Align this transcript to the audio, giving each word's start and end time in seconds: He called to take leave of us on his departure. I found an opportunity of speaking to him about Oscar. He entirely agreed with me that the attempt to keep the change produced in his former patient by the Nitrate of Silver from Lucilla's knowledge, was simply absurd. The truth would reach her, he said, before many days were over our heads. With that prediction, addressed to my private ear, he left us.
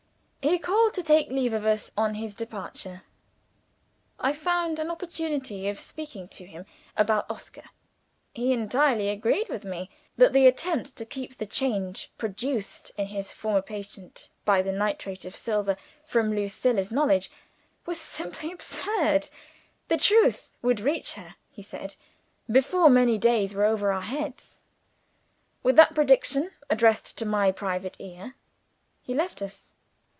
He 0.43 0.57
called 0.57 0.95
to 0.95 1.03
take 1.03 1.29
leave 1.29 1.53
of 1.53 1.65
us 1.67 1.91
on 1.95 2.15
his 2.15 2.33
departure. 2.33 3.03
I 4.19 4.33
found 4.33 4.79
an 4.79 4.89
opportunity 4.89 5.69
of 5.69 5.79
speaking 5.79 6.27
to 6.29 6.45
him 6.47 6.65
about 6.97 7.29
Oscar. 7.29 7.61
He 8.33 8.51
entirely 8.51 9.09
agreed 9.09 9.49
with 9.49 9.63
me 9.63 9.91
that 10.17 10.33
the 10.33 10.47
attempt 10.47 10.97
to 10.97 11.05
keep 11.05 11.37
the 11.37 11.45
change 11.45 12.09
produced 12.17 12.91
in 12.97 13.05
his 13.05 13.35
former 13.35 13.61
patient 13.61 14.29
by 14.43 14.63
the 14.63 14.71
Nitrate 14.71 15.25
of 15.25 15.35
Silver 15.35 15.77
from 16.03 16.33
Lucilla's 16.35 16.91
knowledge, 16.91 17.29
was 17.85 17.99
simply 18.01 18.51
absurd. 18.51 19.29
The 19.89 19.97
truth 19.97 20.49
would 20.63 20.79
reach 20.79 21.13
her, 21.13 21.35
he 21.51 21.61
said, 21.61 21.93
before 22.51 22.89
many 22.89 23.19
days 23.19 23.53
were 23.53 23.65
over 23.65 23.91
our 23.91 24.01
heads. 24.01 24.61
With 25.61 25.75
that 25.75 25.93
prediction, 25.93 26.49
addressed 26.67 27.15
to 27.19 27.27
my 27.27 27.51
private 27.51 27.97
ear, 27.99 28.33
he 29.03 29.13
left 29.13 29.43
us. 29.43 29.73